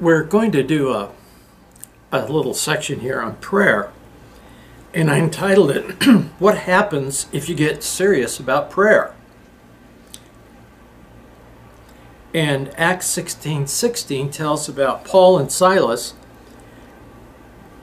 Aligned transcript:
we're 0.00 0.24
going 0.24 0.50
to 0.52 0.62
do 0.62 0.90
a, 0.92 1.10
a 2.10 2.26
little 2.26 2.54
section 2.54 3.00
here 3.00 3.20
on 3.20 3.36
prayer, 3.36 3.92
and 4.94 5.10
I 5.10 5.18
entitled 5.18 5.70
it, 5.70 6.02
What 6.38 6.58
Happens 6.58 7.26
If 7.32 7.48
You 7.48 7.54
Get 7.54 7.82
Serious 7.82 8.40
About 8.40 8.70
Prayer? 8.70 9.14
And 12.32 12.72
Acts 12.78 13.06
16 13.06 13.66
16 13.66 14.30
tells 14.30 14.68
about 14.68 15.04
Paul 15.04 15.38
and 15.38 15.50
Silas 15.50 16.14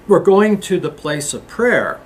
were 0.07 0.21
going 0.21 0.61
to 0.61 0.79
the 0.79 0.89
place 0.89 1.33
of 1.33 1.47
prayer, 1.47 1.99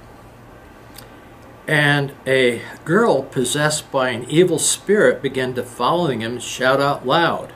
and 1.67 2.13
a 2.25 2.63
girl 2.83 3.21
possessed 3.21 3.91
by 3.91 4.09
an 4.09 4.25
evil 4.27 4.57
spirit 4.57 5.21
began 5.21 5.53
to 5.53 5.63
follow 5.63 6.07
him 6.07 6.21
and 6.23 6.41
shout 6.41 6.81
out 6.81 7.05
loud 7.05 7.53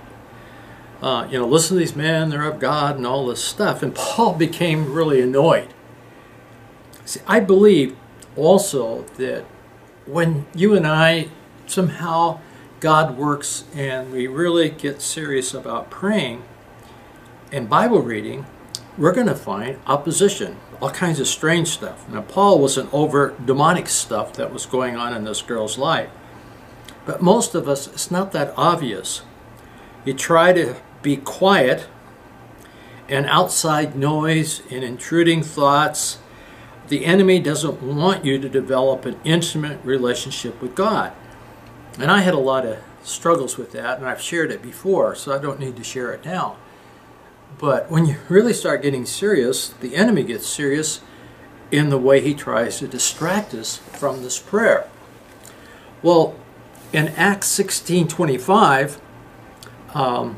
uh, 1.02 1.28
you 1.30 1.38
know, 1.38 1.48
listen 1.48 1.76
to 1.76 1.80
these 1.80 1.96
men, 1.96 2.30
they're 2.30 2.44
of 2.44 2.60
God 2.60 2.98
and 2.98 3.06
all 3.06 3.28
this 3.28 3.44
stuff. 3.44 3.84
And 3.84 3.94
Paul 3.94 4.34
became 4.34 4.94
really 4.94 5.22
annoyed. 5.22 5.74
See, 7.06 7.22
I 7.28 7.40
believe 7.40 7.96
also 8.36 9.04
that 9.18 9.46
when 10.06 10.46
you 10.56 10.76
and 10.76 10.88
I 10.88 11.30
somehow 11.68 12.40
God 12.80 13.18
works 13.18 13.66
and 13.74 14.12
we 14.12 14.28
really 14.28 14.70
get 14.70 15.02
serious 15.02 15.54
about 15.54 15.90
praying 15.90 16.44
and 17.52 17.70
Bible 17.70 18.02
reading, 18.02 18.46
we're 18.98 19.14
going 19.14 19.28
to 19.28 19.36
find 19.36 19.80
opposition, 19.88 20.58
all 20.82 20.90
kinds 20.90 21.20
of 21.20 21.28
strange 21.28 21.68
stuff. 21.68 22.08
Now, 22.10 22.22
Paul 22.22 22.60
wasn't 22.60 22.94
over 22.94 23.36
demonic 23.44 23.88
stuff 23.88 24.34
that 24.34 24.52
was 24.54 24.66
going 24.66 24.96
on 24.96 25.14
in 25.14 25.24
this 25.24 25.42
girl's 25.42 25.78
life. 25.78 26.10
But 27.06 27.22
most 27.22 27.54
of 27.56 27.70
us, 27.70 27.88
it's 27.88 28.10
not 28.10 28.32
that 28.32 28.54
obvious. 28.58 29.22
You 30.06 30.14
try 30.14 30.54
to 30.54 30.76
be 31.02 31.18
quiet 31.18 31.88
and 33.10 33.26
outside 33.26 33.96
noise 33.96 34.62
and 34.72 34.84
intruding 34.84 35.44
thoughts. 35.44 36.20
The 36.88 37.06
enemy 37.06 37.40
doesn't 37.40 37.82
want 37.82 38.24
you 38.24 38.40
to 38.40 38.48
develop 38.48 39.06
an 39.06 39.20
intimate 39.24 39.84
relationship 39.84 40.62
with 40.62 40.76
God. 40.76 41.12
And 42.00 42.12
I 42.12 42.20
had 42.20 42.34
a 42.34 42.40
lot 42.40 42.66
of 42.66 42.80
struggles 43.04 43.58
with 43.58 43.72
that, 43.72 43.98
and 43.98 44.08
I've 44.08 44.22
shared 44.22 44.52
it 44.52 44.62
before, 44.62 45.16
so 45.16 45.34
I 45.34 45.40
don't 45.40 45.60
need 45.60 45.76
to 45.78 45.84
share 45.84 46.12
it 46.14 46.26
now. 46.26 46.58
But 47.58 47.90
when 47.90 48.06
you 48.06 48.18
really 48.28 48.54
start 48.54 48.82
getting 48.82 49.06
serious, 49.06 49.70
the 49.70 49.96
enemy 49.96 50.24
gets 50.24 50.46
serious 50.46 51.02
in 51.72 51.90
the 51.90 51.98
way 51.98 52.22
he 52.22 52.34
tries 52.34 52.80
to 52.80 52.88
distract 52.88 53.54
us 53.54 53.78
from 53.78 54.24
this 54.24 54.40
prayer. 54.40 54.88
Well, 56.02 56.36
in 56.94 57.10
Acts 57.10 57.48
16 57.48 58.08
25, 58.08 59.02
um, 59.96 60.38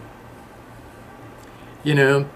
you 1.83 1.93
know, 1.93 2.29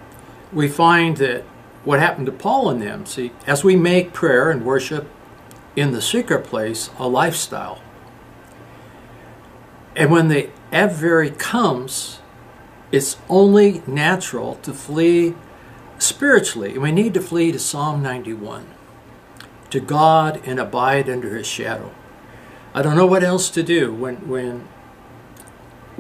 we 0.51 0.67
find 0.67 1.17
that 1.17 1.43
what 1.85 1.99
happened 1.99 2.25
to 2.25 2.31
Paul 2.31 2.69
and 2.69 2.81
them, 2.81 3.05
see, 3.05 3.31
as 3.47 3.63
we 3.63 3.75
make 3.75 4.11
prayer 4.11 4.51
and 4.51 4.65
worship 4.65 5.07
in 5.75 5.91
the 5.91 6.01
secret 6.01 6.43
place 6.43 6.89
a 6.99 7.07
lifestyle, 7.07 7.81
and 9.95 10.11
when 10.11 10.27
the 10.27 10.49
adversary 10.71 11.31
comes, 11.31 12.19
it's 12.91 13.17
only 13.29 13.81
natural 13.87 14.55
to 14.55 14.73
flee 14.73 15.35
spiritually. 15.99 16.73
And 16.73 16.81
we 16.81 16.91
need 16.91 17.13
to 17.13 17.21
flee 17.21 17.51
to 17.51 17.59
Psalm 17.59 18.01
91 18.01 18.67
to 19.69 19.79
God 19.79 20.41
and 20.45 20.59
abide 20.59 21.09
under 21.09 21.35
his 21.35 21.47
shadow. 21.47 21.93
I 22.73 22.81
don't 22.81 22.95
know 22.95 23.05
what 23.05 23.23
else 23.23 23.49
to 23.51 23.63
do 23.63 23.93
when, 23.93 24.27
when 24.27 24.67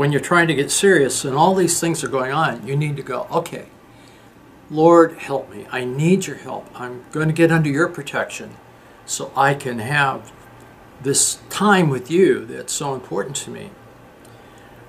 when 0.01 0.11
you're 0.11 0.19
trying 0.19 0.47
to 0.47 0.55
get 0.55 0.71
serious 0.71 1.23
and 1.23 1.35
all 1.35 1.53
these 1.53 1.79
things 1.79 2.03
are 2.03 2.07
going 2.07 2.31
on, 2.31 2.65
you 2.65 2.75
need 2.75 2.95
to 2.95 3.03
go, 3.03 3.27
okay, 3.29 3.67
Lord, 4.71 5.15
help 5.19 5.51
me. 5.51 5.67
I 5.71 5.85
need 5.85 6.25
your 6.25 6.37
help. 6.37 6.67
I'm 6.73 7.05
going 7.11 7.27
to 7.27 7.33
get 7.35 7.51
under 7.51 7.69
your 7.69 7.87
protection 7.87 8.55
so 9.05 9.31
I 9.35 9.53
can 9.53 9.77
have 9.77 10.31
this 11.03 11.37
time 11.51 11.87
with 11.87 12.09
you 12.09 12.45
that's 12.45 12.73
so 12.73 12.95
important 12.95 13.35
to 13.35 13.51
me. 13.51 13.69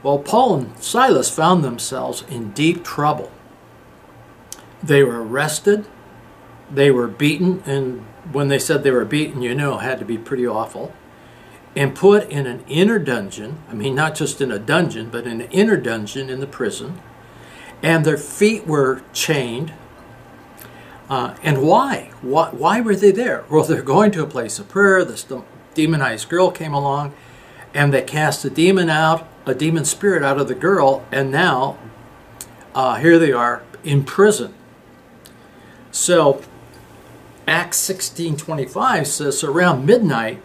Well, 0.03 0.19
Paul 0.19 0.55
and 0.55 0.83
Silas 0.83 1.29
found 1.29 1.63
themselves 1.63 2.25
in 2.31 2.53
deep 2.53 2.83
trouble. 2.83 3.31
They 4.83 5.03
were 5.03 5.23
arrested, 5.23 5.85
they 6.71 6.91
were 6.91 7.07
beaten, 7.07 7.63
and 7.67 8.01
when 8.33 8.49
they 8.49 8.59
said 8.59 8.83
they 8.83 8.91
were 8.91 9.05
beaten, 9.05 9.43
you 9.43 9.55
know, 9.55 9.79
it 9.79 9.83
had 9.83 9.99
to 9.99 10.07
be 10.07 10.17
pretty 10.17 10.47
awful 10.47 10.95
and 11.75 11.95
put 11.95 12.29
in 12.29 12.47
an 12.47 12.65
inner 12.69 12.99
dungeon. 12.99 13.59
I 13.69 13.75
mean, 13.75 13.95
not 13.95 14.15
just 14.15 14.41
in 14.41 14.53
a 14.53 14.59
dungeon, 14.59 15.09
but 15.11 15.27
in 15.27 15.41
an 15.41 15.51
inner 15.51 15.77
dungeon 15.77 16.29
in 16.29 16.41
the 16.41 16.47
prison. 16.47 17.01
And 17.83 18.05
their 18.05 18.19
feet 18.19 18.67
were 18.67 19.03
chained. 19.13 19.73
Uh, 21.09 21.35
and 21.43 21.63
why? 21.63 22.13
why? 22.21 22.51
Why 22.51 22.81
were 22.81 22.95
they 22.95 23.11
there? 23.11 23.45
Well, 23.51 23.65
they're 23.69 23.83
going 23.83 24.13
to 24.13 24.23
a 24.23 24.27
place 24.27 24.59
of 24.59 24.69
prayer. 24.69 25.05
This 25.05 25.27
demonized 25.75 26.29
girl 26.29 26.51
came 26.51 26.75
along, 26.75 27.15
and 27.75 27.93
they 27.93 28.03
cast 28.03 28.45
a 28.45 28.51
demon 28.51 28.91
out, 28.91 29.27
a 29.47 29.55
demon 29.55 29.85
spirit 29.85 30.23
out 30.23 30.39
of 30.39 30.49
the 30.49 30.55
girl, 30.55 31.05
and 31.11 31.31
now 31.31 31.79
uh, 32.75 32.97
here 32.97 33.19
they 33.19 33.33
are 33.33 33.63
in 33.83 34.05
prison. 34.05 34.55
So 35.91 36.43
Acts 37.47 37.79
16:25 37.79 39.07
says 39.07 39.43
around 39.43 39.85
midnight 39.85 40.41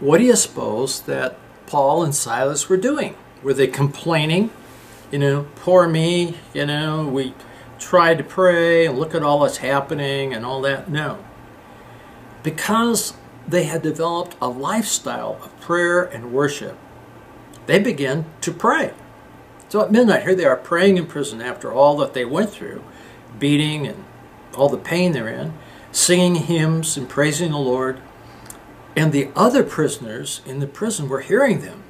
what 0.00 0.18
do 0.18 0.24
you 0.24 0.36
suppose 0.36 1.02
that 1.02 1.36
Paul 1.66 2.02
and 2.02 2.14
Silas 2.14 2.68
were 2.68 2.76
doing? 2.76 3.16
Were 3.42 3.54
they 3.54 3.66
complaining? 3.66 4.50
You 5.10 5.18
know, 5.18 5.46
poor 5.56 5.88
me, 5.88 6.36
you 6.54 6.66
know, 6.66 7.06
we 7.06 7.34
tried 7.78 8.18
to 8.18 8.24
pray 8.24 8.86
and 8.86 8.98
look 8.98 9.14
at 9.14 9.22
all 9.22 9.40
that's 9.40 9.58
happening 9.58 10.32
and 10.32 10.44
all 10.44 10.60
that. 10.62 10.90
No. 10.90 11.24
Because 12.42 13.14
they 13.46 13.64
had 13.64 13.82
developed 13.82 14.36
a 14.40 14.48
lifestyle 14.48 15.38
of 15.42 15.58
prayer 15.60 16.02
and 16.02 16.32
worship, 16.32 16.78
they 17.66 17.78
began 17.78 18.24
to 18.40 18.52
pray. 18.52 18.92
So 19.68 19.82
at 19.82 19.92
midnight, 19.92 20.22
here 20.22 20.34
they 20.34 20.44
are 20.44 20.56
praying 20.56 20.96
in 20.96 21.06
prison 21.06 21.40
after 21.40 21.72
all 21.72 21.96
that 21.98 22.14
they 22.14 22.24
went 22.24 22.50
through, 22.50 22.82
beating 23.38 23.86
and 23.86 24.04
all 24.56 24.68
the 24.68 24.76
pain 24.76 25.12
they're 25.12 25.28
in, 25.28 25.52
singing 25.92 26.36
hymns 26.36 26.96
and 26.96 27.08
praising 27.08 27.52
the 27.52 27.58
Lord. 27.58 28.00
And 28.96 29.12
the 29.12 29.30
other 29.36 29.62
prisoners 29.62 30.40
in 30.44 30.60
the 30.60 30.66
prison 30.66 31.08
were 31.08 31.20
hearing 31.20 31.60
them. 31.60 31.82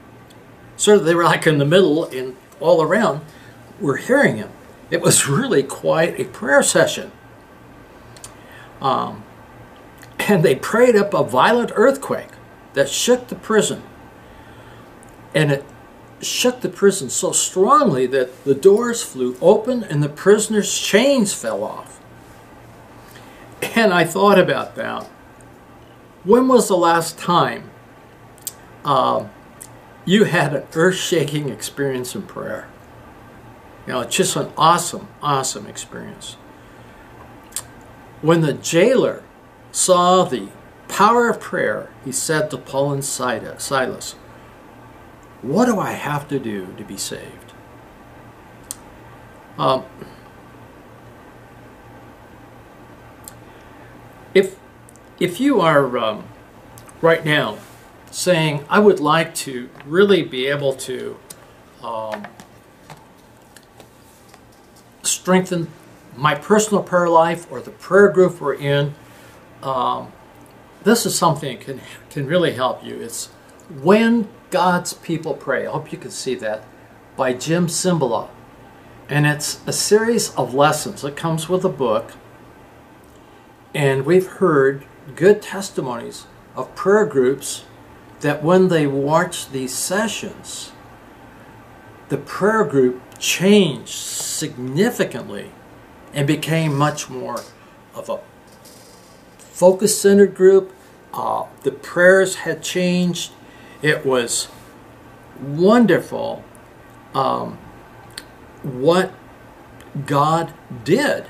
So 0.77 0.99
they 0.99 1.15
were 1.15 1.25
like 1.25 1.47
in 1.47 1.59
the 1.59 1.65
middle 1.65 2.05
and 2.05 2.37
all 2.61 2.83
around 2.83 3.23
were 3.81 3.97
hearing 3.97 4.37
him. 4.37 4.51
It 4.91 5.01
was 5.01 5.29
really 5.29 5.63
quite 5.63 6.19
a 6.19 6.25
prayer 6.25 6.63
session. 6.63 7.13
Um, 8.81 9.25
and 10.19 10.43
they 10.43 10.55
prayed 10.55 10.97
up 10.97 11.15
a 11.15 11.23
violent 11.23 11.73
earthquake 11.75 12.31
that 12.75 12.89
shook 12.89 13.29
the 13.29 13.35
prison. 13.35 13.83
And 15.35 15.51
it 15.51 15.65
shook 16.21 16.61
the 16.61 16.69
prison 16.69 17.09
so 17.09 17.33
strongly 17.33 18.07
that 18.07 18.45
the 18.45 18.55
doors 18.55 19.03
flew 19.03 19.37
open 19.41 19.85
and 19.85 20.03
the 20.03 20.09
prisoners' 20.09 20.79
chains 20.79 21.33
fell 21.33 21.65
off. 21.65 22.01
And 23.77 23.93
I 23.93 24.05
thought 24.05 24.39
about 24.39 24.75
that. 24.77 25.09
When 26.23 26.49
was 26.49 26.69
the 26.69 26.77
last 26.77 27.19
time 27.19 27.71
uh, 28.85 29.27
you 30.05 30.25
had 30.25 30.55
an 30.55 30.67
earth-shaking 30.75 31.49
experience 31.49 32.15
in 32.15 32.23
prayer? 32.23 32.69
You 33.87 33.95
know, 33.95 34.01
it's 34.03 34.17
just 34.17 34.37
an 34.37 34.53
awesome, 34.57 35.09
awesome 35.23 35.67
experience. 35.67 36.35
When 38.21 38.43
the 38.43 38.53
jailer 38.53 39.23
saw 39.73 40.25
the 40.25 40.49
power 40.89 41.31
of 41.31 41.41
prayer, 41.41 41.91
he 42.05 42.13
said 42.13 42.51
to 42.51 42.59
Paul 42.59 42.93
and 42.93 43.05
Silas, 43.05 44.13
What 45.41 45.65
do 45.65 45.79
I 45.79 45.93
have 45.93 46.29
to 46.29 46.39
do 46.39 46.75
to 46.77 46.85
be 46.85 46.99
saved? 46.99 47.55
Um, 49.57 49.85
if 54.35 54.60
if 55.21 55.39
you 55.39 55.61
are 55.61 55.97
um, 55.99 56.25
right 57.03 57.25
now 57.25 57.59
saying, 58.11 58.65
I 58.69 58.81
would 58.81 58.99
like 58.99 59.35
to 59.37 59.69
really 59.87 60.23
be 60.23 60.47
able 60.47 60.73
to 60.75 61.17
um, 61.85 62.27
strengthen 65.03 65.69
my 66.17 66.35
personal 66.35 66.83
prayer 66.83 67.09
life 67.09 67.51
or 67.53 67.61
the 67.61 67.71
prayer 67.71 68.09
group 68.09 68.41
we're 68.41 68.55
in, 68.55 68.95
um, 69.63 70.11
this 70.83 71.05
is 71.05 71.17
something 71.17 71.59
that 71.59 71.65
can, 71.65 71.81
can 72.09 72.27
really 72.27 72.53
help 72.53 72.83
you. 72.83 73.01
It's 73.01 73.27
When 73.83 74.29
God's 74.51 74.95
People 74.95 75.35
Pray. 75.35 75.67
I 75.67 75.71
hope 75.71 75.93
you 75.93 75.99
can 75.99 76.11
see 76.11 76.35
that 76.37 76.65
by 77.17 77.35
Jim 77.35 77.67
Cymbala. 77.67 78.29
And 79.09 79.27
it's 79.27 79.61
a 79.67 79.73
series 79.73 80.35
of 80.35 80.55
lessons. 80.55 81.05
It 81.05 81.17
comes 81.17 81.49
with 81.49 81.65
a 81.65 81.69
book. 81.69 82.13
And 83.75 84.07
we've 84.07 84.27
heard 84.27 84.87
good 85.17 85.43
testimonies 85.43 86.27
of 86.57 86.75
prayer 86.75 87.07
groups 87.07 87.65
that 88.21 88.43
when 88.43 88.69
they 88.69 88.87
watch 88.87 89.51
these 89.51 89.75
sessions, 89.75 90.73
the 92.09 92.19
prayer 92.19 92.65
group 92.65 93.01
changed 93.19 93.89
significantly 93.89 95.51
and 96.13 96.27
became 96.27 96.77
much 96.77 97.09
more 97.09 97.41
of 97.95 98.09
a 98.09 98.21
focus 99.39 100.01
centered 100.01 100.35
group. 100.35 100.73
Uh, 101.15 101.47
the 101.63 101.71
prayers 101.71 102.37
had 102.37 102.63
changed. 102.63 103.33
It 103.83 104.05
was 104.05 104.49
wonderful 105.41 106.45
um, 107.15 107.59
what 108.63 109.13
God 110.07 110.53
did 110.85 111.27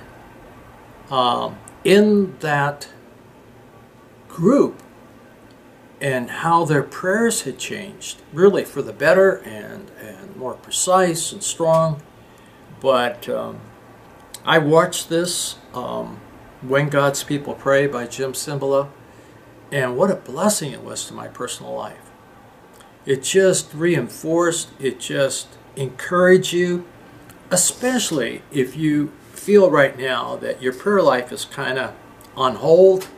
um, 1.11 1.59
in 1.85 2.37
that 2.41 2.89
group 4.31 4.82
and 6.00 6.31
how 6.31 6.65
their 6.65 6.82
prayers 6.82 7.43
had 7.43 7.59
changed, 7.59 8.23
really 8.32 8.65
for 8.65 8.81
the 8.81 8.93
better 8.93 9.37
and, 9.37 9.91
and 10.00 10.35
more 10.37 10.55
precise 10.55 11.32
and 11.32 11.43
strong. 11.43 12.00
But 12.81 13.29
um, 13.29 13.61
I 14.44 14.59
watched 14.59 15.11
this, 15.11 15.56
um, 15.75 16.21
When 16.62 16.88
God's 16.88 17.23
People 17.23 17.55
Pray 17.55 17.87
by 17.87 18.06
Jim 18.06 18.32
Cymbala, 18.32 18.88
and 19.71 19.97
what 19.97 20.11
a 20.11 20.17
blessing 20.17 20.73
it 20.73 20.83
was 20.83 21.05
to 21.06 21.15
my 21.15 21.29
personal 21.29 21.75
life. 21.75 22.11
It 23.05 23.23
just 23.23 23.73
reinforced, 23.75 24.71
it 24.79 24.99
just 25.00 25.49
encouraged 25.76 26.53
you, 26.53 26.87
especially 27.50 28.43
if 28.50 28.76
you 28.76 29.12
feel 29.33 29.71
right 29.71 29.99
now 29.99 30.37
that 30.37 30.62
your 30.62 30.73
prayer 30.73 31.03
life 31.03 31.33
is 31.33 31.44
kind 31.44 31.79
of 31.79 31.94
on 32.37 32.56
hold. 32.56 33.09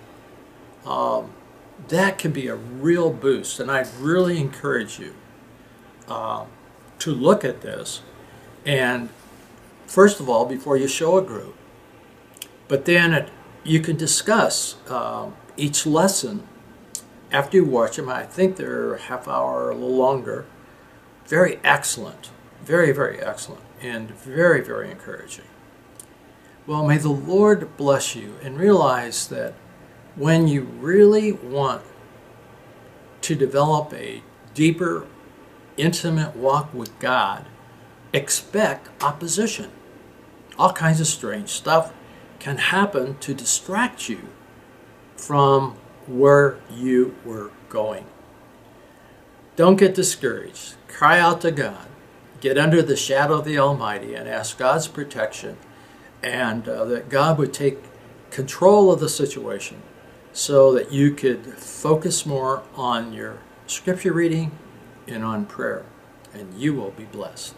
Um, 0.84 1.32
that 1.88 2.18
can 2.18 2.32
be 2.32 2.48
a 2.48 2.56
real 2.56 3.10
boost, 3.10 3.60
and 3.60 3.70
I'd 3.70 3.88
really 3.98 4.38
encourage 4.38 4.98
you 4.98 5.14
uh, 6.08 6.46
to 7.00 7.10
look 7.10 7.44
at 7.44 7.62
this. 7.62 8.02
And 8.64 9.08
first 9.86 10.20
of 10.20 10.28
all 10.28 10.46
before 10.46 10.76
you 10.76 10.88
show 10.88 11.18
a 11.18 11.22
group 11.22 11.54
but 12.68 12.86
then 12.86 13.12
it, 13.12 13.28
you 13.64 13.80
can 13.80 13.96
discuss 13.96 14.76
um, 14.88 15.34
each 15.58 15.84
lesson 15.84 16.46
after 17.30 17.58
you 17.58 17.64
watch 17.64 17.96
them. 17.96 18.08
I 18.08 18.22
think 18.22 18.56
they're 18.56 18.96
half 18.96 19.28
hour 19.28 19.64
or 19.64 19.70
a 19.70 19.74
little 19.74 19.96
longer. 19.96 20.46
Very 21.26 21.58
excellent 21.62 22.30
very 22.64 22.92
very 22.92 23.20
excellent 23.20 23.62
and 23.80 24.10
very 24.10 24.60
very 24.60 24.90
encouraging. 24.90 25.44
Well 26.66 26.86
may 26.86 26.98
the 26.98 27.10
lord 27.10 27.76
bless 27.76 28.14
you 28.14 28.36
and 28.42 28.58
realize 28.58 29.26
that 29.28 29.54
when 30.16 30.46
you 30.46 30.62
really 30.62 31.32
want 31.32 31.82
to 33.22 33.34
develop 33.34 33.92
a 33.94 34.22
deeper, 34.54 35.06
intimate 35.76 36.36
walk 36.36 36.72
with 36.74 36.98
God, 36.98 37.46
expect 38.12 38.88
opposition. 39.02 39.70
All 40.58 40.72
kinds 40.72 41.00
of 41.00 41.06
strange 41.06 41.48
stuff 41.48 41.92
can 42.38 42.58
happen 42.58 43.16
to 43.18 43.32
distract 43.32 44.08
you 44.08 44.28
from 45.16 45.76
where 46.06 46.58
you 46.70 47.14
were 47.24 47.50
going. 47.68 48.04
Don't 49.56 49.76
get 49.76 49.94
discouraged. 49.94 50.74
Cry 50.88 51.18
out 51.18 51.40
to 51.42 51.50
God. 51.50 51.86
Get 52.40 52.58
under 52.58 52.82
the 52.82 52.96
shadow 52.96 53.34
of 53.34 53.44
the 53.44 53.58
Almighty 53.58 54.14
and 54.14 54.28
ask 54.28 54.58
God's 54.58 54.88
protection 54.88 55.56
and 56.22 56.68
uh, 56.68 56.84
that 56.86 57.08
God 57.08 57.38
would 57.38 57.52
take 57.52 57.78
control 58.30 58.90
of 58.90 59.00
the 59.00 59.08
situation 59.08 59.82
so 60.32 60.72
that 60.72 60.92
you 60.92 61.12
could 61.12 61.44
focus 61.54 62.24
more 62.24 62.62
on 62.74 63.12
your 63.12 63.38
scripture 63.66 64.12
reading 64.12 64.50
and 65.06 65.24
on 65.24 65.46
prayer, 65.46 65.84
and 66.32 66.54
you 66.54 66.74
will 66.74 66.90
be 66.90 67.04
blessed. 67.04 67.54